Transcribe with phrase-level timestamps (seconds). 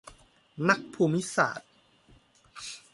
[0.69, 1.69] นักภูมิศาสตร์